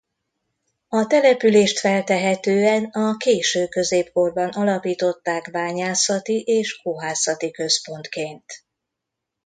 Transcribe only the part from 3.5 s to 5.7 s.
középkorban alapították